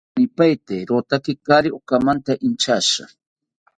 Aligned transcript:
Inkanipaeteki 0.09 0.87
rotaki 0.89 1.33
kaari 1.45 1.69
okamanta 1.77 2.33
inchashi 2.47 3.03